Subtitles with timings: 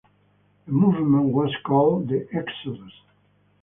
[0.65, 2.91] The movement was called the "Exodus".